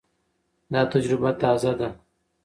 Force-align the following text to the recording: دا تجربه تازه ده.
دا 0.71 0.81
تجربه 0.93 1.31
تازه 1.41 1.73
ده. 1.79 1.89